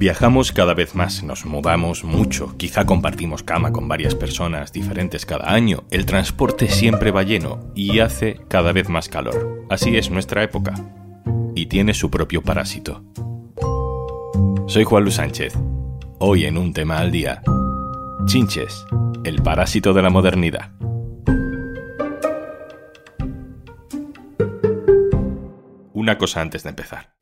Viajamos 0.00 0.52
cada 0.52 0.72
vez 0.72 0.94
más, 0.94 1.22
nos 1.22 1.44
mudamos 1.44 2.04
mucho, 2.04 2.56
quizá 2.56 2.86
compartimos 2.86 3.42
cama 3.42 3.70
con 3.70 3.86
varias 3.86 4.14
personas 4.14 4.72
diferentes 4.72 5.26
cada 5.26 5.52
año, 5.52 5.84
el 5.90 6.06
transporte 6.06 6.68
siempre 6.68 7.10
va 7.10 7.22
lleno 7.22 7.60
y 7.74 7.98
hace 7.98 8.40
cada 8.48 8.72
vez 8.72 8.88
más 8.88 9.10
calor. 9.10 9.66
Así 9.68 9.98
es 9.98 10.10
nuestra 10.10 10.42
época. 10.42 10.72
Y 11.54 11.66
tiene 11.66 11.92
su 11.92 12.10
propio 12.10 12.40
parásito. 12.40 13.04
Soy 14.66 14.84
Juan 14.84 15.02
Luis 15.02 15.16
Sánchez. 15.16 15.52
Hoy 16.18 16.46
en 16.46 16.56
un 16.56 16.72
tema 16.72 16.96
al 16.96 17.10
día. 17.10 17.42
Chinches, 18.24 18.86
el 19.24 19.42
parásito 19.42 19.92
de 19.92 20.00
la 20.00 20.08
modernidad. 20.08 20.70
Una 25.92 26.16
cosa 26.16 26.40
antes 26.40 26.62
de 26.62 26.70
empezar. 26.70 27.19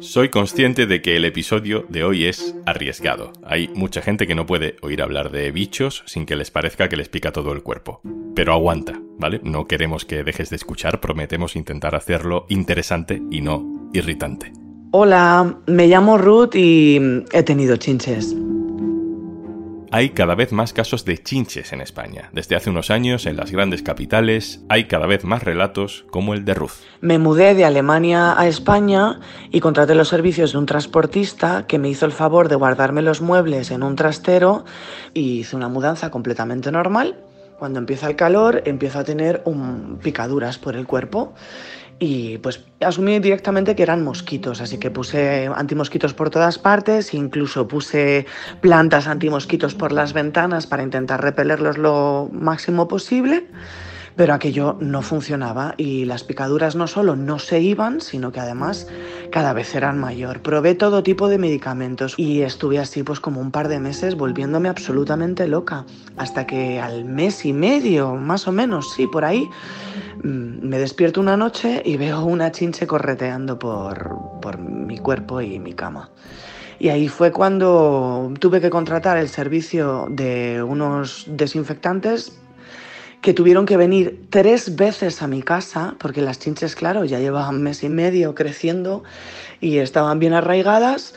Soy 0.00 0.28
consciente 0.28 0.86
de 0.86 1.02
que 1.02 1.16
el 1.16 1.24
episodio 1.24 1.84
de 1.88 2.04
hoy 2.04 2.26
es 2.26 2.54
arriesgado. 2.66 3.32
Hay 3.44 3.68
mucha 3.74 4.00
gente 4.00 4.28
que 4.28 4.36
no 4.36 4.46
puede 4.46 4.76
oír 4.80 5.02
hablar 5.02 5.32
de 5.32 5.50
bichos 5.50 6.04
sin 6.06 6.24
que 6.24 6.36
les 6.36 6.52
parezca 6.52 6.88
que 6.88 6.96
les 6.96 7.08
pica 7.08 7.32
todo 7.32 7.52
el 7.52 7.64
cuerpo. 7.64 8.00
Pero 8.36 8.52
aguanta, 8.52 9.00
¿vale? 9.18 9.40
No 9.42 9.66
queremos 9.66 10.04
que 10.04 10.22
dejes 10.22 10.50
de 10.50 10.56
escuchar, 10.56 11.00
prometemos 11.00 11.56
intentar 11.56 11.96
hacerlo 11.96 12.46
interesante 12.48 13.20
y 13.30 13.40
no 13.40 13.90
irritante. 13.92 14.52
Hola, 14.92 15.58
me 15.66 15.88
llamo 15.88 16.16
Ruth 16.16 16.54
y 16.54 17.00
he 17.32 17.42
tenido 17.42 17.76
chinches. 17.76 18.36
Hay 19.90 20.10
cada 20.10 20.34
vez 20.34 20.52
más 20.52 20.74
casos 20.74 21.06
de 21.06 21.16
chinches 21.16 21.72
en 21.72 21.80
España. 21.80 22.28
Desde 22.32 22.56
hace 22.56 22.68
unos 22.68 22.90
años, 22.90 23.24
en 23.24 23.36
las 23.36 23.50
grandes 23.50 23.82
capitales, 23.82 24.60
hay 24.68 24.84
cada 24.84 25.06
vez 25.06 25.24
más 25.24 25.42
relatos 25.42 26.04
como 26.10 26.34
el 26.34 26.44
de 26.44 26.52
Ruth. 26.52 26.82
Me 27.00 27.18
mudé 27.18 27.54
de 27.54 27.64
Alemania 27.64 28.38
a 28.38 28.46
España 28.46 29.20
y 29.50 29.60
contraté 29.60 29.94
los 29.94 30.08
servicios 30.08 30.52
de 30.52 30.58
un 30.58 30.66
transportista 30.66 31.66
que 31.66 31.78
me 31.78 31.88
hizo 31.88 32.04
el 32.04 32.12
favor 32.12 32.50
de 32.50 32.56
guardarme 32.56 33.00
los 33.00 33.22
muebles 33.22 33.70
en 33.70 33.82
un 33.82 33.96
trastero 33.96 34.66
y 35.14 35.40
hice 35.40 35.56
una 35.56 35.68
mudanza 35.68 36.10
completamente 36.10 36.70
normal. 36.70 37.16
Cuando 37.58 37.78
empieza 37.78 38.08
el 38.08 38.14
calor, 38.14 38.62
empiezo 38.66 38.98
a 38.98 39.04
tener 39.04 39.42
picaduras 40.02 40.58
por 40.58 40.76
el 40.76 40.86
cuerpo 40.86 41.32
y 41.98 42.38
pues 42.38 42.64
asumí 42.80 43.18
directamente 43.18 43.74
que 43.74 43.82
eran 43.82 44.04
mosquitos, 44.04 44.60
así 44.60 44.78
que 44.78 44.90
puse 44.90 45.48
antimosquitos 45.54 46.14
por 46.14 46.30
todas 46.30 46.58
partes, 46.58 47.14
incluso 47.14 47.66
puse 47.66 48.26
plantas 48.60 49.08
antimosquitos 49.08 49.74
por 49.74 49.92
las 49.92 50.12
ventanas 50.12 50.66
para 50.66 50.82
intentar 50.82 51.22
repelerlos 51.22 51.78
lo 51.78 52.28
máximo 52.32 52.88
posible 52.88 53.46
pero 54.18 54.34
aquello 54.34 54.76
no 54.80 55.00
funcionaba 55.00 55.74
y 55.76 56.04
las 56.04 56.24
picaduras 56.24 56.74
no 56.74 56.88
solo 56.88 57.14
no 57.14 57.38
se 57.38 57.60
iban, 57.60 58.00
sino 58.00 58.32
que 58.32 58.40
además 58.40 58.88
cada 59.30 59.52
vez 59.52 59.76
eran 59.76 59.96
mayor. 60.00 60.42
Probé 60.42 60.74
todo 60.74 61.04
tipo 61.04 61.28
de 61.28 61.38
medicamentos 61.38 62.14
y 62.16 62.42
estuve 62.42 62.80
así 62.80 63.04
pues 63.04 63.20
como 63.20 63.40
un 63.40 63.52
par 63.52 63.68
de 63.68 63.78
meses 63.78 64.16
volviéndome 64.16 64.68
absolutamente 64.68 65.46
loca, 65.46 65.86
hasta 66.16 66.48
que 66.48 66.80
al 66.80 67.04
mes 67.04 67.44
y 67.44 67.52
medio, 67.52 68.16
más 68.16 68.48
o 68.48 68.52
menos, 68.52 68.92
sí, 68.92 69.06
por 69.06 69.24
ahí, 69.24 69.48
mm, 70.24 70.47
me 70.68 70.78
despierto 70.78 71.20
una 71.20 71.36
noche 71.36 71.82
y 71.84 71.96
veo 71.96 72.24
una 72.24 72.52
chinche 72.52 72.86
correteando 72.86 73.58
por, 73.58 74.40
por 74.42 74.58
mi 74.58 74.98
cuerpo 74.98 75.40
y 75.40 75.58
mi 75.58 75.72
cama. 75.72 76.10
Y 76.78 76.90
ahí 76.90 77.08
fue 77.08 77.32
cuando 77.32 78.32
tuve 78.38 78.60
que 78.60 78.70
contratar 78.70 79.16
el 79.16 79.28
servicio 79.28 80.06
de 80.10 80.62
unos 80.62 81.24
desinfectantes 81.26 82.38
que 83.22 83.32
tuvieron 83.32 83.66
que 83.66 83.76
venir 83.76 84.26
tres 84.30 84.76
veces 84.76 85.22
a 85.22 85.26
mi 85.26 85.42
casa, 85.42 85.96
porque 85.98 86.22
las 86.22 86.38
chinches, 86.38 86.76
claro, 86.76 87.04
ya 87.04 87.18
llevaban 87.18 87.62
mes 87.62 87.82
y 87.82 87.88
medio 87.88 88.34
creciendo 88.34 89.02
y 89.60 89.78
estaban 89.78 90.18
bien 90.18 90.34
arraigadas, 90.34 91.14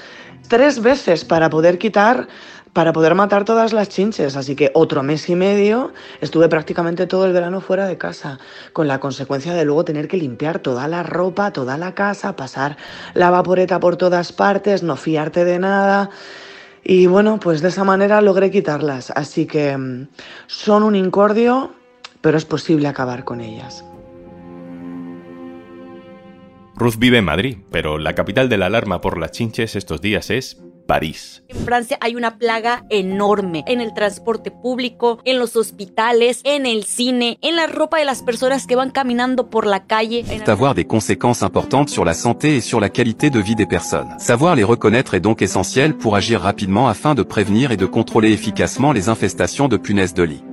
tres 0.47 0.81
veces 0.81 1.25
para 1.25 1.49
poder 1.49 1.77
quitar, 1.77 2.27
para 2.73 2.93
poder 2.93 3.15
matar 3.15 3.45
todas 3.45 3.73
las 3.73 3.89
chinches. 3.89 4.35
Así 4.35 4.55
que 4.55 4.71
otro 4.73 5.03
mes 5.03 5.29
y 5.29 5.35
medio 5.35 5.93
estuve 6.21 6.49
prácticamente 6.49 7.07
todo 7.07 7.25
el 7.25 7.33
verano 7.33 7.61
fuera 7.61 7.87
de 7.87 7.97
casa, 7.97 8.39
con 8.73 8.87
la 8.87 8.99
consecuencia 8.99 9.53
de 9.53 9.65
luego 9.65 9.85
tener 9.85 10.07
que 10.07 10.17
limpiar 10.17 10.59
toda 10.59 10.87
la 10.87 11.03
ropa, 11.03 11.51
toda 11.51 11.77
la 11.77 11.93
casa, 11.93 12.35
pasar 12.35 12.77
la 13.13 13.29
vaporeta 13.29 13.79
por 13.79 13.97
todas 13.97 14.31
partes, 14.31 14.83
no 14.83 14.95
fiarte 14.95 15.45
de 15.45 15.59
nada. 15.59 16.09
Y 16.83 17.07
bueno, 17.07 17.39
pues 17.39 17.61
de 17.61 17.67
esa 17.67 17.83
manera 17.83 18.21
logré 18.21 18.49
quitarlas. 18.51 19.11
Así 19.15 19.45
que 19.45 19.77
mm, 19.77 20.07
son 20.47 20.83
un 20.83 20.95
incordio 20.95 21.75
pero 22.21 22.37
es 22.37 22.45
posible 22.45 22.87
acabar 22.87 23.25
con 23.25 23.41
ellas. 23.41 23.83
Ruth 26.75 26.95
vive 26.97 27.17
en 27.17 27.25
Madrid, 27.25 27.57
pero 27.71 27.97
la 27.97 28.15
capital 28.15 28.47
de 28.49 28.57
la 28.57 28.67
alarma 28.67 29.01
por 29.01 29.17
las 29.17 29.31
chinches 29.31 29.75
estos 29.75 30.01
días 30.01 30.29
es 30.29 30.61
París. 30.91 31.41
En 31.47 31.63
Francia 31.63 31.97
hay 32.01 32.15
una 32.17 32.37
plaga 32.37 32.83
enorme 32.89 33.63
en 33.65 33.79
el 33.79 33.93
transporte 33.93 34.51
público, 34.51 35.19
en 35.23 35.39
los 35.39 35.55
hospitales, 35.55 36.41
en 36.43 36.65
el 36.65 36.83
cine, 36.83 37.37
en 37.41 37.55
la 37.55 37.67
ropa 37.67 37.97
de 37.97 38.03
las 38.03 38.21
personas 38.21 38.67
que 38.67 38.75
van 38.75 38.91
caminando 38.91 39.49
por 39.49 39.65
la 39.65 39.85
calle. 39.85 40.25
avoir 40.47 40.75
des 40.75 40.83
conséquences 40.83 41.43
importantes 41.43 41.89
sur 41.89 42.03
la 42.03 42.13
santé 42.13 42.57
et 42.57 42.61
sur 42.61 42.81
la 42.81 42.89
qualité 42.89 43.29
de 43.29 43.39
vie 43.39 43.55
des 43.55 43.65
personnes. 43.65 44.09
Savoir 44.17 44.57
les 44.57 44.65
reconnaître 44.65 45.13
est 45.13 45.21
donc 45.21 45.41
essentiel 45.41 45.95
pour 45.95 46.17
agir 46.17 46.41
rapidement 46.41 46.89
afin 46.89 47.15
de 47.15 47.23
prévenir 47.23 47.71
et 47.71 47.77
de 47.77 47.85
contrôler 47.85 48.33
efficacement 48.33 48.91
les 48.91 49.07
infestations 49.07 49.69
de 49.69 49.77
punaises 49.77 50.13
de 50.13 50.23
lit. 50.23 50.43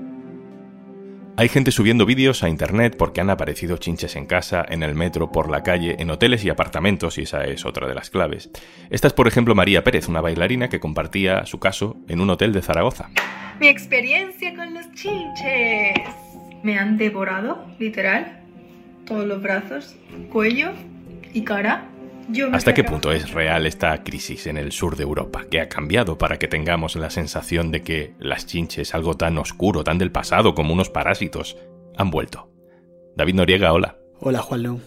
Hay 1.38 1.48
gente 1.48 1.70
subiendo 1.70 2.04
vídeos 2.04 2.42
a 2.42 2.48
internet 2.48 2.96
porque 2.98 3.20
han 3.20 3.30
aparecido 3.30 3.76
chinches 3.76 4.16
en 4.16 4.26
casa, 4.26 4.66
en 4.68 4.82
el 4.82 4.96
metro, 4.96 5.30
por 5.30 5.48
la 5.48 5.62
calle, 5.62 5.94
en 6.00 6.10
hoteles 6.10 6.44
y 6.44 6.50
apartamentos, 6.50 7.16
y 7.16 7.22
esa 7.22 7.44
es 7.44 7.64
otra 7.64 7.86
de 7.86 7.94
las 7.94 8.10
claves. 8.10 8.50
Esta 8.90 9.06
es, 9.06 9.12
por 9.12 9.28
ejemplo, 9.28 9.54
María 9.54 9.84
Pérez, 9.84 10.08
una 10.08 10.20
bailarina 10.20 10.68
que 10.68 10.80
compartía 10.80 11.46
su 11.46 11.60
caso 11.60 11.96
en 12.08 12.20
un 12.20 12.30
hotel 12.30 12.52
de 12.52 12.60
Zaragoza. 12.60 13.10
Mi 13.60 13.68
experiencia 13.68 14.52
con 14.56 14.74
los 14.74 14.92
chinches. 14.94 15.94
Me 16.64 16.76
han 16.76 16.96
devorado, 16.98 17.64
literal, 17.78 18.40
todos 19.06 19.24
los 19.24 19.40
brazos, 19.40 19.94
cuello 20.32 20.72
y 21.32 21.42
cara. 21.42 21.86
¿Hasta 22.52 22.74
qué 22.74 22.84
punto 22.84 23.10
es 23.10 23.30
real 23.32 23.64
esta 23.64 24.04
crisis 24.04 24.46
en 24.46 24.58
el 24.58 24.70
sur 24.72 24.96
de 24.96 25.02
Europa? 25.02 25.46
¿Qué 25.50 25.62
ha 25.62 25.68
cambiado 25.70 26.18
para 26.18 26.38
que 26.38 26.46
tengamos 26.46 26.94
la 26.96 27.08
sensación 27.08 27.72
de 27.72 27.82
que 27.82 28.14
las 28.18 28.44
chinches, 28.44 28.94
algo 28.94 29.14
tan 29.14 29.38
oscuro, 29.38 29.82
tan 29.82 29.96
del 29.96 30.12
pasado 30.12 30.54
como 30.54 30.74
unos 30.74 30.90
parásitos, 30.90 31.56
han 31.96 32.10
vuelto? 32.10 32.52
David 33.16 33.34
Noriega, 33.34 33.72
hola. 33.72 33.96
Hola, 34.20 34.40
Juanlu. 34.40 34.78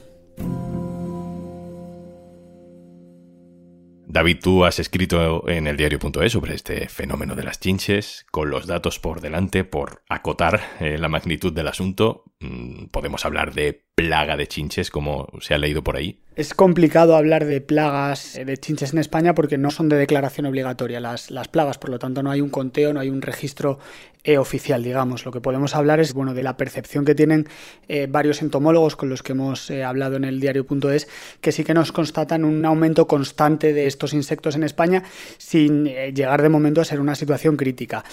David, 4.05 4.39
tú 4.43 4.65
has 4.65 4.77
escrito 4.77 5.47
en 5.49 5.67
el 5.67 5.77
diario.es 5.77 6.33
sobre 6.33 6.53
este 6.53 6.89
fenómeno 6.89 7.33
de 7.33 7.43
las 7.43 7.59
chinches, 7.59 8.25
con 8.29 8.51
los 8.51 8.67
datos 8.67 8.99
por 8.99 9.21
delante, 9.21 9.63
por 9.63 10.03
acotar 10.09 10.59
eh, 10.79 10.97
la 10.99 11.07
magnitud 11.07 11.53
del 11.53 11.69
asunto. 11.69 12.25
Mm, 12.41 12.87
podemos 12.87 13.25
hablar 13.25 13.53
de 13.53 13.85
plaga 13.95 14.37
de 14.37 14.47
chinches, 14.47 14.89
como 14.89 15.27
se 15.41 15.53
ha 15.53 15.57
leído 15.57 15.83
por 15.83 15.95
ahí. 15.95 16.19
Es 16.33 16.53
complicado 16.53 17.17
hablar 17.17 17.43
de 17.43 17.59
plagas 17.59 18.37
eh, 18.37 18.45
de 18.45 18.55
chinches 18.55 18.93
en 18.93 18.99
España 18.99 19.35
porque 19.35 19.57
no 19.57 19.69
son 19.69 19.89
de 19.89 19.97
declaración 19.97 20.45
obligatoria 20.45 21.01
las, 21.01 21.29
plagas, 21.49 21.77
por 21.77 21.89
lo 21.89 21.99
tanto 21.99 22.23
no 22.23 22.31
hay 22.31 22.39
un 22.39 22.49
conteo, 22.49 22.93
no 22.93 23.01
hay 23.01 23.09
un 23.09 23.21
registro 23.21 23.79
eh, 24.23 24.37
oficial, 24.37 24.81
digamos. 24.81 25.25
Lo 25.25 25.33
que 25.33 25.41
podemos 25.41 25.75
hablar 25.75 25.99
es 25.99 26.13
bueno, 26.13 26.33
de 26.33 26.41
la 26.41 26.55
percepción 26.55 27.03
que 27.03 27.15
tienen 27.15 27.49
eh, 27.89 28.07
varios 28.09 28.41
entomólogos 28.41 28.95
con 28.95 29.09
los 29.09 29.23
que 29.23 29.33
hemos 29.33 29.69
hablado 29.71 30.15
en 30.15 30.23
el 30.23 30.39
diario.es, 30.39 31.09
que 31.41 31.51
sí 31.51 31.65
que 31.65 31.73
nos 31.73 31.91
constatan 31.91 32.45
un 32.45 32.63
aumento 32.63 33.07
constante 33.07 33.73
de 33.73 33.87
estos 33.87 34.13
insectos 34.13 34.55
en 34.55 34.63
España 34.63 35.03
sin 35.37 35.83
llegar 35.85 36.41
de 36.41 36.49
momento 36.49 36.79
a 36.79 36.85
ser 36.85 37.01
una 37.01 37.15
situación 37.15 37.57
crítica. 37.57 38.05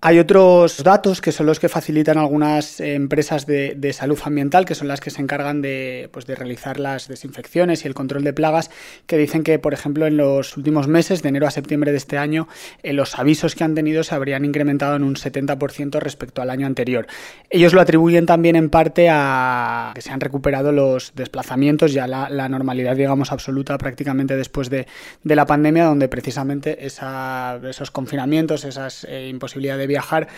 Hay 0.00 0.18
otros 0.18 0.82
datos 0.82 1.20
que 1.20 1.32
son 1.32 1.46
los 1.46 1.60
que 1.60 1.68
facilitan 1.68 2.16
algunas 2.16 2.80
empresas 2.80 3.44
de, 3.44 3.74
de 3.76 3.92
salud 3.92 4.18
ambiental, 4.24 4.64
que 4.64 4.74
son 4.74 4.88
las 4.88 5.00
que 5.00 5.10
se 5.10 5.20
encargan 5.26 5.60
de, 5.60 6.08
pues, 6.12 6.26
de 6.26 6.36
realizar 6.36 6.78
las 6.78 7.08
desinfecciones 7.08 7.84
y 7.84 7.88
el 7.88 7.94
control 7.94 8.22
de 8.22 8.32
plagas 8.32 8.70
que 9.06 9.18
dicen 9.18 9.42
que, 9.42 9.58
por 9.58 9.74
ejemplo, 9.74 10.06
en 10.06 10.16
los 10.16 10.56
últimos 10.56 10.86
meses, 10.86 11.22
de 11.22 11.28
enero 11.30 11.46
a 11.46 11.50
septiembre 11.50 11.90
de 11.90 11.98
este 11.98 12.16
año, 12.16 12.46
eh, 12.82 12.92
los 12.92 13.18
avisos 13.18 13.54
que 13.54 13.64
han 13.64 13.74
tenido 13.74 14.04
se 14.04 14.14
habrían 14.14 14.44
incrementado 14.44 14.94
en 14.94 15.02
un 15.02 15.16
70% 15.16 15.98
respecto 15.98 16.42
al 16.42 16.50
año 16.50 16.66
anterior. 16.66 17.06
Ellos 17.50 17.72
lo 17.72 17.80
atribuyen 17.80 18.26
también 18.26 18.54
en 18.54 18.70
parte 18.70 19.08
a 19.10 19.92
que 19.94 20.00
se 20.00 20.10
han 20.10 20.20
recuperado 20.20 20.70
los 20.70 21.12
desplazamientos, 21.14 21.92
ya 21.92 22.06
la, 22.06 22.30
la 22.30 22.48
normalidad, 22.48 22.94
digamos, 22.96 23.32
absoluta 23.32 23.76
prácticamente 23.78 24.36
después 24.36 24.70
de, 24.70 24.86
de 25.24 25.36
la 25.36 25.46
pandemia, 25.46 25.84
donde 25.84 26.08
precisamente 26.08 26.86
esa, 26.86 27.60
esos 27.68 27.90
confinamientos, 27.90 28.64
esa 28.64 28.88
eh, 29.08 29.28
imposibilidad 29.28 29.76
de 29.76 29.86
viajar, 29.86 30.28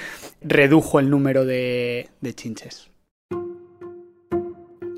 redujo 0.41 0.99
el 1.01 1.11
número 1.11 1.45
de, 1.45 2.09
de 2.21 2.35
chinches. 2.35 2.91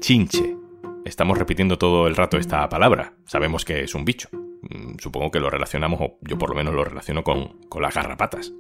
Chinche. 0.01 0.57
Estamos 1.05 1.37
repitiendo 1.37 1.77
todo 1.77 2.07
el 2.07 2.17
rato 2.17 2.39
esta 2.39 2.67
palabra. 2.71 3.15
Sabemos 3.27 3.67
que 3.67 3.85
es 3.85 3.95
un 3.95 4.07
bicho. 4.07 4.29
Mm, 4.33 4.97
supongo 4.99 5.31
que 5.31 5.41
lo 5.41 5.51
relacionamos, 5.51 6.01
o 6.01 6.19
yo 6.23 6.39
por 6.39 6.49
lo 6.49 6.57
menos 6.57 6.75
lo 6.75 6.85
relaciono 6.85 7.23
con, 7.23 7.61
con 7.69 7.83
las 7.83 7.95
garrapatas. 7.95 8.53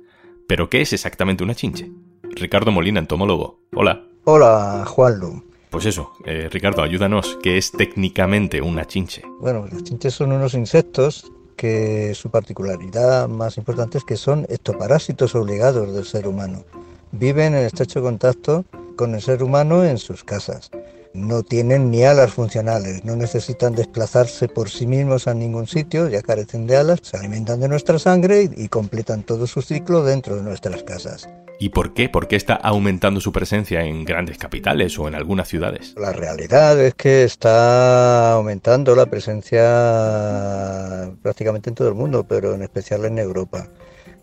Pero 0.47 0.69
¿qué 0.69 0.83
es 0.83 0.93
exactamente 0.93 1.43
una 1.43 1.55
chinche? 1.55 1.91
Ricardo 2.23 2.71
Molina, 2.71 3.01
entomólogo. 3.01 3.61
Hola. 3.75 4.05
Hola, 4.25 4.85
Juanlu. 4.87 5.43
Pues 5.71 5.87
eso, 5.87 6.13
eh, 6.27 6.49
Ricardo, 6.51 6.83
ayúdanos. 6.83 7.39
¿Qué 7.43 7.57
es 7.57 7.73
técnicamente 7.73 8.61
una 8.61 8.85
chinche? 8.85 9.23
Bueno, 9.41 9.67
las 9.71 9.83
chinches 9.83 10.13
son 10.13 10.33
unos 10.33 10.53
insectos 10.53 11.33
que 11.57 12.15
su 12.15 12.31
particularidad 12.31 13.29
más 13.29 13.57
importante 13.57 13.97
es 13.97 14.05
que 14.05 14.17
son 14.17 14.47
ectoparásitos 14.51 15.35
obligados 15.35 15.95
del 15.95 16.05
ser 16.05 16.27
humano. 16.27 16.65
Viven 17.13 17.55
en 17.55 17.65
estrecho 17.65 18.03
contacto 18.03 18.65
con 18.97 19.15
el 19.15 19.23
ser 19.23 19.43
humano 19.43 19.85
en 19.85 19.97
sus 19.97 20.23
casas. 20.23 20.71
No 21.12 21.43
tienen 21.43 21.91
ni 21.91 22.05
alas 22.05 22.33
funcionales, 22.33 23.05
no 23.05 23.17
necesitan 23.17 23.75
desplazarse 23.75 24.49
por 24.49 24.71
sí 24.71 24.87
mismos 24.87 25.27
a 25.27 25.35
ningún 25.35 25.67
sitio, 25.67 26.09
ya 26.09 26.23
carecen 26.23 26.67
de 26.67 26.77
alas, 26.77 27.01
se 27.03 27.17
alimentan 27.17 27.61
de 27.61 27.69
nuestra 27.69 27.99
sangre 27.99 28.45
y, 28.45 28.65
y 28.65 28.69
completan 28.69 29.25
todo 29.25 29.47
su 29.47 29.61
ciclo 29.61 30.05
dentro 30.05 30.37
de 30.37 30.43
nuestras 30.43 30.85
casas. 30.85 31.29
¿Y 31.62 31.69
por 31.69 31.93
qué? 31.93 32.09
¿Por 32.09 32.27
qué 32.27 32.37
está 32.37 32.55
aumentando 32.55 33.21
su 33.21 33.33
presencia 33.33 33.85
en 33.85 34.07
grandes 34.07 34.39
capitales 34.39 34.99
o 34.99 35.09
en 35.09 35.15
algunas 35.15 35.47
ciudades? 35.47 35.95
La 35.99 36.11
realidad 36.11 36.81
es 36.81 36.95
que 36.95 37.23
está 37.23 38.33
aumentando 38.33 38.97
la 38.97 39.05
presencia 39.05 41.11
prácticamente 41.23 41.69
en 41.69 41.75
todo 41.75 41.89
el 41.89 41.95
mundo, 41.95 42.25
pero 42.27 42.55
en 42.55 42.63
especial 42.63 43.05
en 43.05 43.19
Europa. 43.19 43.69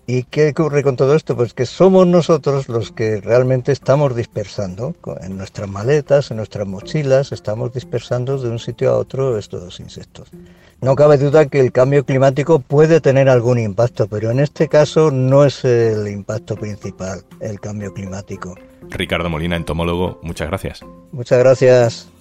¿Y 0.09 0.23
qué 0.23 0.51
ocurre 0.51 0.83
con 0.83 0.95
todo 0.95 1.15
esto? 1.15 1.35
Pues 1.35 1.53
que 1.53 1.65
somos 1.65 2.07
nosotros 2.07 2.69
los 2.69 2.93
que 2.93 3.19
realmente 3.19 3.73
estamos 3.73 4.15
dispersando 4.15 4.95
en 5.19 5.35
nuestras 5.35 5.67
maletas, 5.67 6.31
en 6.31 6.37
nuestras 6.37 6.65
mochilas, 6.65 7.33
estamos 7.33 7.73
dispersando 7.73 8.37
de 8.37 8.49
un 8.49 8.57
sitio 8.57 8.91
a 8.91 8.97
otro 8.97 9.37
estos 9.37 9.81
insectos. 9.81 10.29
No 10.79 10.95
cabe 10.95 11.17
duda 11.17 11.47
que 11.47 11.59
el 11.59 11.73
cambio 11.73 12.05
climático 12.05 12.59
puede 12.59 13.01
tener 13.01 13.27
algún 13.27 13.59
impacto, 13.59 14.07
pero 14.07 14.31
en 14.31 14.39
este 14.39 14.69
caso 14.69 15.11
no 15.11 15.43
es 15.43 15.65
el 15.65 16.07
impacto 16.07 16.55
principal, 16.55 17.25
el 17.41 17.59
cambio 17.59 17.93
climático. 17.93 18.55
Ricardo 18.89 19.29
Molina, 19.29 19.57
entomólogo, 19.57 20.21
muchas 20.23 20.47
gracias. 20.47 20.85
Muchas 21.11 21.39
gracias. 21.39 22.16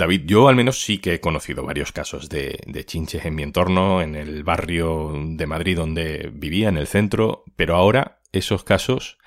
David, 0.00 0.22
yo 0.24 0.48
al 0.48 0.56
menos 0.56 0.82
sí 0.82 0.98
que 0.98 1.14
he 1.14 1.20
conocido 1.20 1.64
varios 1.64 1.92
casos 1.92 2.28
de, 2.28 2.58
de, 2.66 2.84
chinches 2.84 3.24
en 3.24 3.34
mi 3.34 3.42
entorno, 3.42 4.02
en 4.02 4.16
el 4.16 4.42
barrio 4.42 5.12
de 5.14 5.46
Madrid 5.46 5.76
donde 5.76 6.30
vivía, 6.32 6.68
en 6.68 6.76
el 6.76 6.86
centro, 6.86 7.44
pero 7.56 7.76
ahora 7.76 8.18
esos 8.32 8.64
casos 8.64 9.18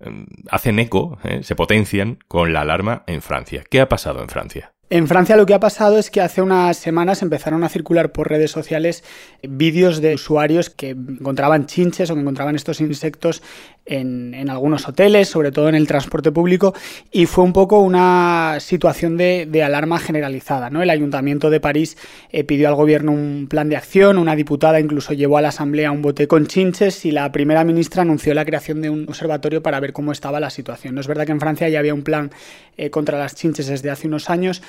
eh, 0.00 0.26
hacen 0.50 0.78
eco, 0.78 1.18
eh, 1.24 1.42
se 1.42 1.56
potencian 1.56 2.18
con 2.28 2.52
la 2.52 2.60
alarma 2.62 3.04
en 3.06 3.22
Francia. 3.22 3.64
¿Qué 3.68 3.80
ha 3.80 3.88
pasado 3.88 4.22
en 4.22 4.28
Francia? 4.28 4.72
En 4.90 5.06
Francia 5.06 5.36
lo 5.36 5.44
que 5.44 5.52
ha 5.52 5.60
pasado 5.60 5.98
es 5.98 6.10
que 6.10 6.22
hace 6.22 6.40
unas 6.40 6.78
semanas 6.78 7.20
empezaron 7.20 7.62
a 7.62 7.68
circular 7.68 8.10
por 8.10 8.30
redes 8.30 8.50
sociales 8.50 9.04
vídeos 9.42 10.00
de 10.00 10.14
usuarios 10.14 10.70
que 10.70 10.90
encontraban 10.90 11.66
chinches 11.66 12.10
o 12.10 12.14
que 12.14 12.22
encontraban 12.22 12.56
estos 12.56 12.80
insectos 12.80 13.42
en, 13.84 14.32
en, 14.32 14.48
algunos 14.48 14.88
hoteles, 14.88 15.28
sobre 15.28 15.52
todo 15.52 15.68
en 15.68 15.74
el 15.74 15.86
transporte 15.86 16.32
público, 16.32 16.74
y 17.10 17.26
fue 17.26 17.44
un 17.44 17.52
poco 17.52 17.80
una 17.80 18.58
situación 18.60 19.16
de, 19.16 19.46
de 19.46 19.62
alarma 19.62 19.98
generalizada. 19.98 20.70
¿no? 20.70 20.82
El 20.82 20.90
Ayuntamiento 20.90 21.50
de 21.50 21.60
París 21.60 21.96
eh, 22.30 22.44
pidió 22.44 22.68
al 22.68 22.74
gobierno 22.74 23.12
un 23.12 23.46
plan 23.48 23.68
de 23.68 23.76
acción, 23.76 24.18
una 24.18 24.36
diputada 24.36 24.80
incluso 24.80 25.12
llevó 25.12 25.38
a 25.38 25.42
la 25.42 25.48
Asamblea 25.48 25.92
un 25.92 26.02
bote 26.02 26.28
con 26.28 26.46
chinches 26.46 27.04
y 27.04 27.10
la 27.10 27.30
primera 27.32 27.64
ministra 27.64 28.02
anunció 28.02 28.32
la 28.34 28.44
creación 28.44 28.80
de 28.80 28.90
un 28.90 29.06
observatorio 29.08 29.62
para 29.62 29.80
ver 29.80 29.92
cómo 29.92 30.12
estaba 30.12 30.40
la 30.40 30.50
situación. 30.50 30.94
No 30.94 31.00
es 31.00 31.06
verdad 31.06 31.26
que 31.26 31.32
en 31.32 31.40
Francia 31.40 31.68
ya 31.68 31.78
había 31.78 31.94
un 31.94 32.02
plan 32.02 32.30
eh, 32.76 32.90
contra 32.90 33.18
las 33.18 33.34
chinches 33.34 33.66
desde 33.66 33.90
hace 33.90 34.06
unos 34.06 34.30
años, 34.30 34.62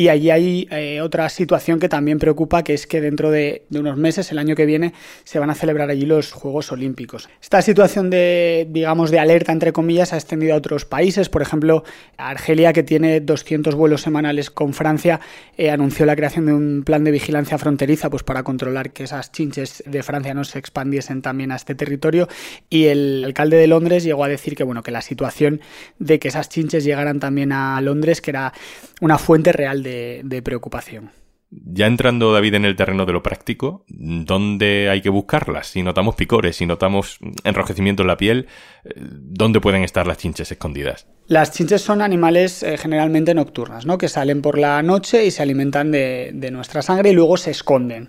y 0.00 0.08
allí 0.08 0.30
hay 0.30 0.68
eh, 0.70 1.02
otra 1.02 1.28
situación 1.28 1.78
que 1.78 1.88
también 1.88 2.18
preocupa, 2.18 2.64
que 2.64 2.72
es 2.72 2.86
que 2.86 3.02
dentro 3.02 3.30
de, 3.30 3.64
unos 3.70 3.98
meses, 3.98 4.32
el 4.32 4.38
año 4.38 4.54
que 4.54 4.64
viene, 4.64 4.94
se 5.24 5.38
van 5.38 5.50
a 5.50 5.54
celebrar 5.54 5.90
allí 5.90 6.06
los 6.06 6.32
Juegos 6.32 6.72
Olímpicos. 6.72 7.28
Esta 7.42 7.60
situación 7.60 8.08
de, 8.08 8.66
digamos, 8.70 9.10
de 9.10 9.18
alerta, 9.18 9.52
entre 9.52 9.74
comillas, 9.74 10.14
ha 10.14 10.16
extendido 10.16 10.54
a 10.54 10.56
otros 10.56 10.86
países. 10.86 11.28
Por 11.28 11.42
ejemplo, 11.42 11.84
Argelia, 12.16 12.72
que 12.72 12.82
tiene 12.82 13.20
200 13.20 13.74
vuelos 13.74 14.00
semanales 14.00 14.50
con 14.50 14.72
Francia, 14.72 15.20
eh, 15.58 15.70
anunció 15.70 16.06
la 16.06 16.16
creación 16.16 16.46
de 16.46 16.54
un 16.54 16.82
plan 16.82 17.04
de 17.04 17.10
vigilancia 17.10 17.58
fronteriza 17.58 18.08
pues, 18.08 18.22
para 18.22 18.42
controlar 18.42 18.92
que 18.92 19.04
esas 19.04 19.32
chinches 19.32 19.82
de 19.84 20.02
Francia 20.02 20.32
no 20.32 20.44
se 20.44 20.58
expandiesen 20.58 21.20
también 21.20 21.52
a 21.52 21.56
este 21.56 21.74
territorio. 21.74 22.26
Y 22.70 22.86
el 22.86 23.22
alcalde 23.22 23.58
de 23.58 23.66
Londres 23.66 24.04
llegó 24.04 24.24
a 24.24 24.28
decir 24.28 24.56
que, 24.56 24.64
bueno, 24.64 24.82
que 24.82 24.92
la 24.92 25.02
situación 25.02 25.60
de 25.98 26.18
que 26.18 26.28
esas 26.28 26.48
chinches 26.48 26.84
llegaran 26.84 27.20
también 27.20 27.52
a 27.52 27.78
Londres, 27.82 28.22
que 28.22 28.30
era 28.30 28.54
una 29.00 29.18
fuente 29.18 29.52
real 29.52 29.82
de, 29.82 30.20
de 30.24 30.42
preocupación. 30.42 31.10
Ya 31.52 31.88
entrando, 31.88 32.32
David, 32.32 32.54
en 32.54 32.64
el 32.64 32.76
terreno 32.76 33.06
de 33.06 33.12
lo 33.12 33.24
práctico, 33.24 33.84
¿dónde 33.88 34.88
hay 34.88 35.00
que 35.00 35.08
buscarlas? 35.08 35.66
Si 35.66 35.82
notamos 35.82 36.14
picores, 36.14 36.54
si 36.54 36.64
notamos 36.64 37.18
enrojecimiento 37.42 38.04
en 38.04 38.06
la 38.06 38.16
piel, 38.16 38.46
¿dónde 38.94 39.60
pueden 39.60 39.82
estar 39.82 40.06
las 40.06 40.18
chinches 40.18 40.52
escondidas? 40.52 41.08
Las 41.26 41.50
chinches 41.50 41.82
son 41.82 42.02
animales 42.02 42.62
eh, 42.62 42.78
generalmente 42.78 43.34
nocturnas, 43.34 43.84
¿no? 43.84 43.98
Que 43.98 44.08
salen 44.08 44.42
por 44.42 44.58
la 44.58 44.80
noche 44.84 45.26
y 45.26 45.32
se 45.32 45.42
alimentan 45.42 45.90
de, 45.90 46.30
de 46.32 46.52
nuestra 46.52 46.82
sangre 46.82 47.10
y 47.10 47.14
luego 47.14 47.36
se 47.36 47.50
esconden. 47.50 48.06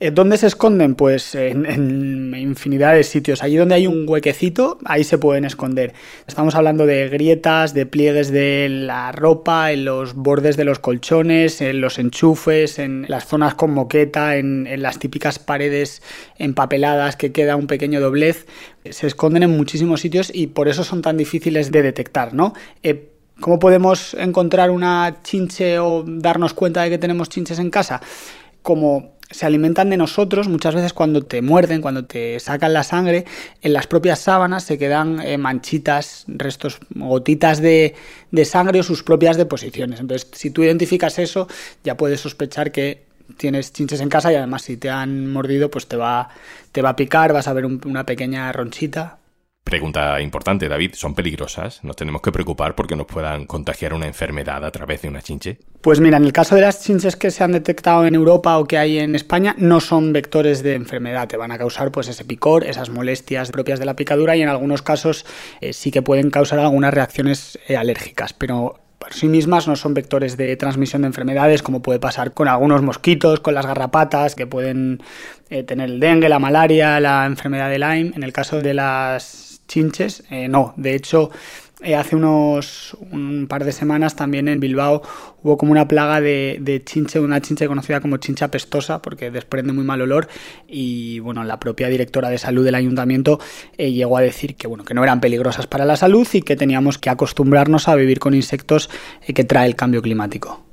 ¿Dónde 0.00 0.36
se 0.36 0.46
esconden? 0.46 0.94
Pues 0.94 1.34
en, 1.34 1.66
en, 1.66 2.32
infinidad 2.36 2.94
de 2.94 3.02
sitios. 3.02 3.42
Allí 3.42 3.56
donde 3.56 3.74
hay 3.74 3.88
un 3.88 4.08
huequecito, 4.08 4.78
ahí 4.84 5.02
se 5.02 5.18
pueden 5.18 5.44
esconder. 5.44 5.92
Estamos 6.28 6.54
hablando 6.54 6.86
de 6.86 7.08
grietas, 7.08 7.74
de 7.74 7.84
pliegues 7.84 8.30
de 8.30 8.68
la 8.68 9.10
ropa, 9.10 9.72
en 9.72 9.84
los 9.84 10.14
bordes 10.14 10.56
de 10.56 10.64
los 10.64 10.78
colchones, 10.78 11.60
en 11.60 11.80
los 11.80 11.98
enchufes, 11.98 12.78
en 12.78 13.06
las 13.08 13.26
zonas 13.26 13.56
con 13.56 13.72
moqueta, 13.72 14.36
en, 14.36 14.68
en 14.68 14.82
las 14.82 15.00
típicas 15.00 15.40
paredes 15.40 16.00
empapeladas 16.36 17.16
que 17.16 17.32
queda 17.32 17.56
un 17.56 17.66
pequeño 17.66 18.00
doblez. 18.00 18.46
Se 18.88 19.08
esconden 19.08 19.42
en 19.42 19.50
muchísimos 19.50 20.00
sitios 20.00 20.30
y 20.32 20.46
por 20.46 20.68
eso 20.68 20.84
son 20.84 21.02
tan 21.02 21.16
difíciles 21.16 21.72
de 21.72 21.82
detectar, 21.82 22.34
¿no? 22.34 22.54
Eh, 22.84 23.10
¿Cómo 23.40 23.60
podemos 23.60 24.14
encontrar 24.14 24.70
una 24.70 25.22
chinche 25.22 25.78
o 25.78 26.04
darnos 26.04 26.54
cuenta 26.54 26.82
de 26.82 26.90
que 26.90 26.98
tenemos 26.98 27.28
chinches 27.28 27.60
en 27.60 27.70
casa? 27.70 28.00
Como 28.62 29.18
se 29.30 29.46
alimentan 29.46 29.90
de 29.90 29.96
nosotros. 29.96 30.48
Muchas 30.48 30.74
veces 30.74 30.92
cuando 30.92 31.22
te 31.22 31.42
muerden, 31.42 31.82
cuando 31.82 32.04
te 32.04 32.40
sacan 32.40 32.72
la 32.72 32.82
sangre, 32.82 33.24
en 33.62 33.72
las 33.72 33.86
propias 33.86 34.20
sábanas 34.20 34.64
se 34.64 34.78
quedan 34.78 35.20
eh, 35.20 35.38
manchitas, 35.38 36.24
restos, 36.28 36.78
gotitas 36.94 37.60
de, 37.60 37.94
de, 38.30 38.44
sangre 38.44 38.80
o 38.80 38.82
sus 38.82 39.02
propias 39.02 39.36
deposiciones. 39.36 40.00
Entonces, 40.00 40.28
si 40.32 40.50
tú 40.50 40.62
identificas 40.62 41.18
eso, 41.18 41.48
ya 41.84 41.96
puedes 41.96 42.20
sospechar 42.20 42.72
que 42.72 43.06
tienes 43.36 43.72
chinches 43.72 44.00
en 44.00 44.08
casa 44.08 44.32
y 44.32 44.36
además 44.36 44.62
si 44.62 44.78
te 44.78 44.88
han 44.88 45.30
mordido, 45.30 45.70
pues 45.70 45.86
te 45.86 45.96
va, 45.96 46.30
te 46.72 46.80
va 46.80 46.90
a 46.90 46.96
picar, 46.96 47.32
vas 47.32 47.48
a 47.48 47.52
ver 47.52 47.66
un, 47.66 47.80
una 47.84 48.04
pequeña 48.04 48.50
ronchita. 48.52 49.18
Pregunta 49.68 50.18
importante, 50.22 50.66
David, 50.66 50.94
¿son 50.94 51.14
peligrosas? 51.14 51.84
¿Nos 51.84 51.94
tenemos 51.94 52.22
que 52.22 52.32
preocupar 52.32 52.74
porque 52.74 52.96
nos 52.96 53.06
puedan 53.06 53.44
contagiar 53.44 53.92
una 53.92 54.06
enfermedad 54.06 54.64
a 54.64 54.70
través 54.70 55.02
de 55.02 55.08
una 55.08 55.20
chinche? 55.20 55.58
Pues 55.82 56.00
mira, 56.00 56.16
en 56.16 56.24
el 56.24 56.32
caso 56.32 56.54
de 56.54 56.62
las 56.62 56.82
chinches 56.82 57.16
que 57.16 57.30
se 57.30 57.44
han 57.44 57.52
detectado 57.52 58.06
en 58.06 58.14
Europa 58.14 58.56
o 58.56 58.64
que 58.64 58.78
hay 58.78 58.98
en 58.98 59.14
España, 59.14 59.54
no 59.58 59.80
son 59.80 60.14
vectores 60.14 60.62
de 60.62 60.74
enfermedad, 60.74 61.28
te 61.28 61.36
van 61.36 61.52
a 61.52 61.58
causar 61.58 61.92
pues 61.92 62.08
ese 62.08 62.24
picor, 62.24 62.64
esas 62.64 62.88
molestias 62.88 63.50
propias 63.50 63.78
de 63.78 63.84
la 63.84 63.94
picadura 63.94 64.36
y 64.36 64.40
en 64.40 64.48
algunos 64.48 64.80
casos 64.80 65.26
eh, 65.60 65.74
sí 65.74 65.90
que 65.90 66.00
pueden 66.00 66.30
causar 66.30 66.60
algunas 66.60 66.94
reacciones 66.94 67.58
eh, 67.68 67.76
alérgicas, 67.76 68.32
pero 68.32 68.80
por 68.98 69.12
sí 69.12 69.28
mismas 69.28 69.68
no 69.68 69.76
son 69.76 69.92
vectores 69.92 70.38
de 70.38 70.56
transmisión 70.56 71.02
de 71.02 71.08
enfermedades, 71.08 71.62
como 71.62 71.82
puede 71.82 71.98
pasar 71.98 72.32
con 72.32 72.48
algunos 72.48 72.80
mosquitos, 72.80 73.40
con 73.40 73.52
las 73.52 73.66
garrapatas, 73.66 74.34
que 74.34 74.46
pueden 74.46 75.02
eh, 75.50 75.62
tener 75.62 75.90
el 75.90 76.00
dengue, 76.00 76.30
la 76.30 76.38
malaria, 76.38 76.98
la 77.00 77.26
enfermedad 77.26 77.68
de 77.68 77.78
Lyme. 77.78 78.12
En 78.16 78.22
el 78.22 78.32
caso 78.32 78.62
de 78.62 78.72
las 78.72 79.47
chinches, 79.68 80.24
eh, 80.30 80.48
no, 80.48 80.74
de 80.76 80.94
hecho 80.94 81.30
eh, 81.80 81.94
hace 81.94 82.16
unos 82.16 82.96
un 83.12 83.46
par 83.48 83.64
de 83.64 83.70
semanas 83.70 84.16
también 84.16 84.48
en 84.48 84.58
Bilbao 84.58 85.00
hubo 85.44 85.56
como 85.56 85.70
una 85.70 85.86
plaga 85.86 86.20
de, 86.20 86.82
chinche, 86.84 87.20
una 87.20 87.40
chinche 87.40 87.68
conocida 87.68 88.00
como 88.00 88.16
chincha 88.16 88.50
pestosa 88.50 89.00
porque 89.00 89.30
desprende 89.30 89.72
muy 89.72 89.84
mal 89.84 90.00
olor 90.00 90.26
y 90.66 91.20
bueno, 91.20 91.44
la 91.44 91.60
propia 91.60 91.88
directora 91.88 92.30
de 92.30 92.38
salud 92.38 92.64
del 92.64 92.74
ayuntamiento 92.74 93.38
eh, 93.76 93.92
llegó 93.92 94.18
a 94.18 94.22
decir 94.22 94.56
que 94.56 94.66
bueno, 94.66 94.84
que 94.84 94.92
no 94.92 95.04
eran 95.04 95.20
peligrosas 95.20 95.68
para 95.68 95.84
la 95.84 95.94
salud 95.94 96.26
y 96.32 96.42
que 96.42 96.56
teníamos 96.56 96.98
que 96.98 97.10
acostumbrarnos 97.10 97.86
a 97.86 97.94
vivir 97.94 98.18
con 98.18 98.34
insectos 98.34 98.90
eh, 99.24 99.32
que 99.32 99.44
trae 99.44 99.68
el 99.68 99.76
cambio 99.76 100.02
climático. 100.02 100.64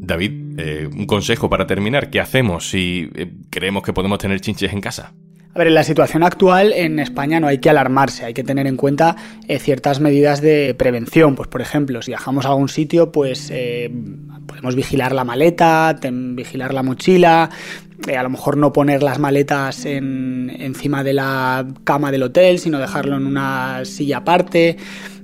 David, 0.00 0.90
un 0.94 1.06
consejo 1.06 1.48
para 1.48 1.66
terminar, 1.66 2.10
¿qué 2.10 2.20
hacemos 2.20 2.68
si 2.68 3.10
creemos 3.50 3.82
que 3.82 3.92
podemos 3.92 4.18
tener 4.18 4.40
chinches 4.40 4.72
en 4.72 4.80
casa? 4.80 5.14
A 5.54 5.58
ver, 5.58 5.68
en 5.68 5.74
la 5.74 5.82
situación 5.82 6.22
actual 6.22 6.72
en 6.72 6.98
España 6.98 7.40
no 7.40 7.48
hay 7.48 7.58
que 7.58 7.70
alarmarse, 7.70 8.24
hay 8.24 8.34
que 8.34 8.44
tener 8.44 8.66
en 8.66 8.76
cuenta 8.76 9.16
eh, 9.48 9.58
ciertas 9.58 9.98
medidas 9.98 10.40
de 10.40 10.74
prevención. 10.74 11.34
Pues, 11.34 11.48
por 11.48 11.62
ejemplo, 11.62 12.02
si 12.02 12.10
viajamos 12.10 12.44
a 12.44 12.50
algún 12.50 12.68
sitio, 12.68 13.10
pues 13.10 13.48
eh, 13.50 13.90
podemos 14.46 14.76
vigilar 14.76 15.14
la 15.14 15.24
maleta, 15.24 15.98
vigilar 16.02 16.74
la 16.74 16.82
mochila, 16.82 17.50
eh, 18.06 18.16
a 18.16 18.22
lo 18.22 18.30
mejor 18.30 18.56
no 18.56 18.72
poner 18.72 19.02
las 19.02 19.18
maletas 19.18 19.84
en, 19.86 20.54
encima 20.60 21.02
de 21.02 21.14
la 21.14 21.66
cama 21.82 22.12
del 22.12 22.24
hotel, 22.24 22.58
sino 22.58 22.78
dejarlo 22.78 23.16
en 23.16 23.26
una 23.26 23.84
silla 23.84 24.18
aparte. 24.18 24.76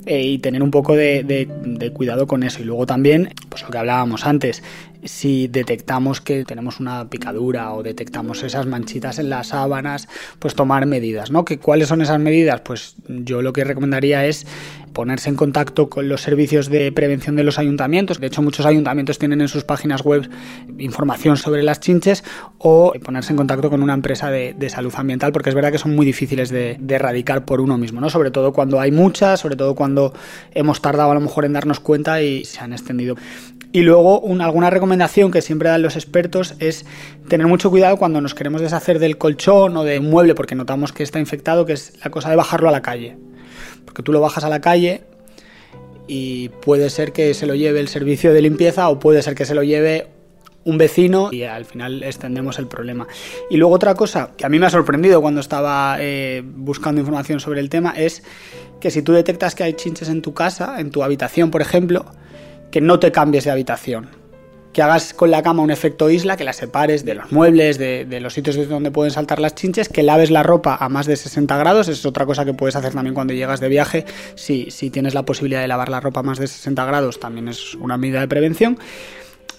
Y 0.07 0.37
tener 0.41 0.63
un 0.63 0.71
poco 0.71 0.95
de, 0.95 1.25
de, 1.25 1.91
cuidado 1.93 2.27
con 2.27 2.43
eso. 2.43 2.61
Y 2.61 2.67
luego 2.67 2.85
también, 2.85 3.33
pues 3.49 3.63
lo 3.63 3.71
que 3.71 3.79
hablábamos 3.79 4.27
antes, 4.27 4.63
si 5.05 5.49
detectamos 5.49 6.21
que 6.21 6.45
tenemos 6.45 6.81
una 6.81 7.09
picadura 7.09 7.73
o 7.73 7.83
detectamos 7.83 8.43
esas 8.43 8.67
manchitas 8.67 9.19
en 9.19 9.31
las 9.31 9.49
sábanas, 9.49 10.09
pues 10.39 10.55
tomar 10.55 10.87
medidas, 10.87 11.31
¿no? 11.31 11.45
¿Que, 11.45 11.59
¿Cuáles 11.59 11.89
son 11.89 12.03
esas 12.03 12.19
medidas? 12.19 12.61
Pues 12.63 12.97
yo 13.09 13.43
lo 13.43 13.53
que 13.53 13.65
recomendaría 13.65 14.27
es 14.27 14.47
ponerse 14.95 15.29
en 15.29 15.37
contacto 15.37 15.91
con 15.91 16.09
los 16.09 16.23
servicios 16.23 16.71
de 16.71 16.91
prevención 16.93 17.37
de 17.37 17.45
los 17.45 17.59
ayuntamientos. 17.59 18.21
De 18.21 18.29
hecho, 18.29 18.41
muchos 18.41 18.65
ayuntamientos 18.65 19.19
tienen 19.19 19.43
en 19.43 19.49
sus 19.49 19.65
páginas 19.65 20.03
web 20.03 20.31
información 20.79 21.37
sobre 21.37 21.63
las 21.63 21.81
chinches 21.81 22.25
o 22.57 22.95
ponerse 23.05 23.33
en 23.33 23.37
contacto 23.37 23.69
con 23.69 23.83
una 23.83 23.93
empresa 23.93 24.31
de, 24.31 24.55
salud 24.71 24.95
ambiental, 24.97 25.33
porque 25.33 25.51
es 25.51 25.55
verdad 25.55 25.71
que 25.71 25.79
son 25.79 25.95
muy 25.95 26.07
difíciles 26.07 26.49
de, 26.49 26.79
erradicar 26.89 27.45
por 27.45 27.61
uno 27.61 27.77
mismo, 27.77 28.01
¿no? 28.01 28.09
Sobre 28.09 28.31
todo 28.31 28.53
cuando 28.53 28.81
hay 28.81 28.93
muchas, 28.93 29.41
sobre 29.41 29.57
todo 29.57 29.75
cuando 29.75 30.15
hemos 30.53 30.81
tardado 30.81 31.11
a 31.11 31.15
lo 31.15 31.21
mejor 31.21 31.45
en 31.45 31.53
darnos 31.53 31.81
cuenta 31.81 32.23
y 32.23 32.45
se 32.45 32.61
han 32.61 32.73
extendido. 32.73 33.17
Y 33.73 33.83
luego 33.83 34.23
alguna 34.41 34.71
recomendación 34.71 35.33
que 35.33 35.43
siempre 35.43 35.69
dan 35.69 35.83
los 35.83 35.97
expertos 35.97 36.55
es 36.61 36.87
tener 37.29 37.49
mucho 37.49 37.71
cuidado 37.71 37.97
cuando 37.97 38.21
nos 38.21 38.33
queremos 38.33 38.61
deshacer 38.61 39.01
del 39.01 39.19
colchón 39.19 39.77
o 39.77 39.83
de 39.83 39.99
mueble 39.99 40.37
porque 40.37 40.55
notamos 40.55 40.93
que 40.93 41.03
está 41.03 41.19
infectado, 41.19 41.67
que 41.67 41.73
es 41.73 41.93
la 42.05 42.13
cosa 42.13 42.31
de 42.31 42.37
bajarlo 42.37 42.69
a 42.69 42.73
la 42.73 42.83
calle. 42.83 43.17
Porque 43.85 44.03
tú 44.03 44.13
lo 44.13 44.21
bajas 44.21 44.45
a 44.45 44.49
la 44.49 44.61
calle 44.61 45.03
y 46.07 46.49
puede 46.49 46.91
ser 46.91 47.13
que 47.13 47.35
se 47.35 47.47
lo 47.47 47.55
lleve 47.55 47.81
el 47.81 47.89
servicio 47.89 48.33
de 48.33 48.43
limpieza 48.43 48.89
o 48.89 48.99
puede 48.99 49.23
ser 49.23 49.35
que 49.35 49.45
se 49.45 49.55
lo 49.55 49.63
lleve 49.63 50.09
un 50.65 50.79
vecino 50.79 51.31
y 51.31 51.43
al 51.43 51.65
final 51.65 52.03
extendemos 52.03 52.59
el 52.59 52.67
problema. 52.67 53.07
Y 53.51 53.57
luego 53.57 53.75
otra 53.75 53.95
cosa 53.95 54.33
que 54.37 54.47
a 54.47 54.49
mí 54.49 54.59
me 54.59 54.67
ha 54.67 54.71
sorprendido 54.71 55.21
cuando 55.21 55.41
estaba 55.41 55.97
eh, 56.01 56.43
buscando 56.45 57.01
información 57.01 57.41
sobre 57.41 57.61
el 57.61 57.69
tema 57.69 57.91
es 57.97 58.23
que 58.81 58.91
si 58.91 59.03
tú 59.03 59.13
detectas 59.13 59.55
que 59.55 59.63
hay 59.63 59.75
chinches 59.75 60.09
en 60.09 60.23
tu 60.23 60.35
casa, 60.35 60.81
en 60.81 60.91
tu 60.91 61.03
habitación 61.03 61.51
por 61.51 61.63
ejemplo, 61.63 62.07
que 62.71 62.81
no 62.81 62.99
te 62.99 63.13
cambies 63.13 63.45
de 63.45 63.51
habitación. 63.51 64.24
Que 64.75 64.83
hagas 64.83 65.15
con 65.15 65.31
la 65.31 65.43
cama 65.43 65.63
un 65.63 65.71
efecto 65.71 66.11
isla, 66.11 66.37
que 66.37 66.45
la 66.45 66.53
separes 66.53 67.07
de 67.07 67.15
los 67.15 67.33
muebles, 67.33 67.79
de, 67.79 68.21
los 68.21 68.35
sitios 68.35 68.69
donde 68.69 68.91
pueden 68.91 69.11
saltar 69.11 69.41
las 69.41 69.55
chinches, 69.55 69.89
que 69.89 70.03
laves 70.03 70.31
la 70.31 70.43
ropa 70.43 70.77
a 70.79 70.91
más 70.91 71.07
de 71.07 71.17
60 71.17 71.57
grados, 71.57 71.89
es 71.89 72.05
otra 72.05 72.27
cosa 72.27 72.45
que 72.45 72.53
puedes 72.53 72.77
hacer 72.77 72.93
también 72.93 73.15
cuando 73.15 73.33
llegas 73.33 73.61
de 73.61 73.69
viaje, 73.69 74.05
si, 74.35 74.71
si 74.71 74.91
tienes 74.91 75.15
la 75.15 75.23
posibilidad 75.23 75.63
de 75.63 75.69
lavar 75.69 75.89
la 75.89 76.01
ropa 76.01 76.21
a 76.21 76.23
más 76.25 76.39
de 76.39 76.47
60 76.47 76.85
grados, 76.85 77.21
también 77.21 77.49
es 77.49 77.75
una 77.77 77.97
medida 77.97 78.21
de 78.21 78.29
prevención 78.29 78.79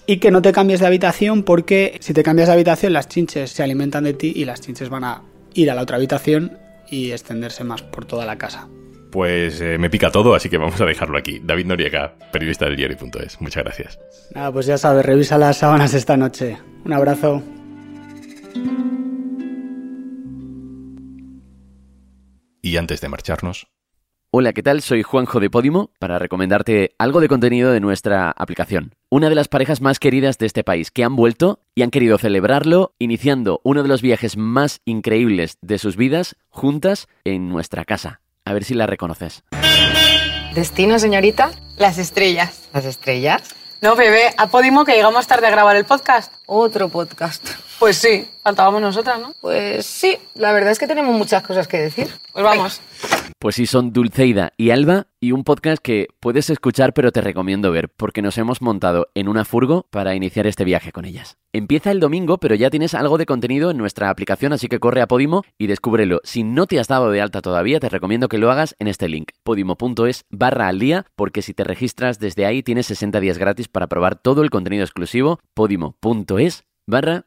y 0.06 0.18
que 0.18 0.30
no 0.30 0.40
te 0.40 0.52
cambies 0.52 0.80
de 0.80 0.86
habitación 0.86 1.42
porque 1.42 1.98
si 2.00 2.14
te 2.14 2.22
cambias 2.22 2.48
de 2.48 2.54
habitación 2.54 2.92
las 2.92 3.08
chinches 3.08 3.50
se 3.50 3.62
alimentan 3.62 4.04
de 4.04 4.14
ti 4.14 4.32
y 4.36 4.44
las 4.44 4.60
chinches 4.60 4.88
van 4.88 5.04
a 5.04 5.22
ir 5.54 5.70
a 5.70 5.74
la 5.74 5.82
otra 5.82 5.96
habitación 5.96 6.58
y 6.88 7.10
extenderse 7.10 7.64
más 7.64 7.82
por 7.82 8.04
toda 8.04 8.24
la 8.24 8.38
casa. 8.38 8.68
Pues 9.16 9.62
eh, 9.62 9.78
me 9.78 9.88
pica 9.88 10.10
todo, 10.10 10.34
así 10.34 10.50
que 10.50 10.58
vamos 10.58 10.78
a 10.78 10.84
dejarlo 10.84 11.16
aquí. 11.16 11.40
David 11.42 11.64
Noriega, 11.64 12.16
periodista 12.30 12.66
del 12.66 12.76
diario.es. 12.76 13.40
Muchas 13.40 13.64
gracias. 13.64 13.98
Nada, 14.34 14.52
pues 14.52 14.66
ya 14.66 14.76
sabes, 14.76 15.06
revisa 15.06 15.38
las 15.38 15.56
sábanas 15.56 15.94
esta 15.94 16.18
noche. 16.18 16.58
Un 16.84 16.92
abrazo. 16.92 17.42
Y 22.60 22.76
antes 22.76 23.00
de 23.00 23.08
marcharnos. 23.08 23.68
Hola, 24.30 24.52
¿qué 24.52 24.62
tal? 24.62 24.82
Soy 24.82 25.02
Juanjo 25.02 25.40
de 25.40 25.48
Podimo 25.48 25.92
para 25.98 26.18
recomendarte 26.18 26.94
algo 26.98 27.22
de 27.22 27.28
contenido 27.28 27.72
de 27.72 27.80
nuestra 27.80 28.30
aplicación. 28.32 28.92
Una 29.08 29.30
de 29.30 29.34
las 29.34 29.48
parejas 29.48 29.80
más 29.80 29.98
queridas 29.98 30.36
de 30.36 30.44
este 30.44 30.62
país 30.62 30.90
que 30.90 31.04
han 31.04 31.16
vuelto 31.16 31.60
y 31.74 31.80
han 31.80 31.90
querido 31.90 32.18
celebrarlo 32.18 32.92
iniciando 32.98 33.62
uno 33.64 33.82
de 33.82 33.88
los 33.88 34.02
viajes 34.02 34.36
más 34.36 34.82
increíbles 34.84 35.56
de 35.62 35.78
sus 35.78 35.96
vidas 35.96 36.36
juntas 36.50 37.08
en 37.24 37.48
nuestra 37.48 37.86
casa. 37.86 38.20
A 38.46 38.52
ver 38.52 38.64
si 38.64 38.74
la 38.74 38.86
reconoces. 38.86 39.42
Destino, 40.54 41.00
señorita. 41.00 41.50
Las 41.76 41.98
estrellas. 41.98 42.62
¿Las 42.72 42.84
estrellas? 42.84 43.42
No, 43.82 43.96
bebé, 43.96 44.32
a 44.38 44.46
Podimo 44.46 44.84
que 44.84 44.92
llegamos 44.94 45.26
tarde 45.26 45.48
a 45.48 45.50
grabar 45.50 45.76
el 45.76 45.84
podcast. 45.84 46.32
Otro 46.46 46.88
podcast. 46.88 47.44
Pues 47.78 47.96
sí, 47.98 48.26
faltábamos 48.42 48.80
nosotras, 48.80 49.20
¿no? 49.20 49.32
Pues 49.40 49.84
sí, 49.84 50.16
la 50.34 50.52
verdad 50.52 50.72
es 50.72 50.78
que 50.78 50.86
tenemos 50.86 51.14
muchas 51.14 51.42
cosas 51.42 51.68
que 51.68 51.78
decir. 51.78 52.08
Pues 52.32 52.44
vamos. 52.44 52.80
Pues 53.38 53.54
sí, 53.56 53.66
son 53.66 53.92
Dulceida 53.92 54.52
y 54.56 54.70
Alba 54.70 55.08
y 55.20 55.32
un 55.32 55.44
podcast 55.44 55.82
que 55.82 56.08
puedes 56.20 56.48
escuchar 56.48 56.94
pero 56.94 57.12
te 57.12 57.20
recomiendo 57.20 57.70
ver 57.70 57.90
porque 57.90 58.22
nos 58.22 58.38
hemos 58.38 58.62
montado 58.62 59.08
en 59.14 59.28
una 59.28 59.44
furgo 59.44 59.86
para 59.90 60.14
iniciar 60.14 60.46
este 60.46 60.64
viaje 60.64 60.90
con 60.90 61.04
ellas. 61.04 61.36
Empieza 61.52 61.90
el 61.90 62.00
domingo 62.00 62.38
pero 62.38 62.54
ya 62.54 62.70
tienes 62.70 62.94
algo 62.94 63.18
de 63.18 63.26
contenido 63.26 63.70
en 63.70 63.76
nuestra 63.76 64.08
aplicación 64.08 64.54
así 64.54 64.68
que 64.68 64.80
corre 64.80 65.02
a 65.02 65.06
Podimo 65.06 65.44
y 65.58 65.66
descúbrelo. 65.66 66.20
Si 66.24 66.44
no 66.44 66.66
te 66.66 66.80
has 66.80 66.88
dado 66.88 67.10
de 67.10 67.20
alta 67.20 67.42
todavía 67.42 67.78
te 67.78 67.90
recomiendo 67.90 68.28
que 68.28 68.38
lo 68.38 68.50
hagas 68.50 68.74
en 68.78 68.88
este 68.88 69.08
link 69.08 69.32
podimo.es 69.44 70.24
barra 70.30 70.68
al 70.68 70.78
día 70.78 71.04
porque 71.14 71.42
si 71.42 71.52
te 71.52 71.62
registras 71.62 72.18
desde 72.18 72.46
ahí 72.46 72.62
tienes 72.62 72.86
60 72.86 73.20
días 73.20 73.36
gratis 73.36 73.68
para 73.68 73.86
probar 73.86 74.16
todo 74.16 74.42
el 74.42 74.50
contenido 74.50 74.82
exclusivo 74.82 75.40
podimo.es 75.52 76.64
barra 76.86 77.26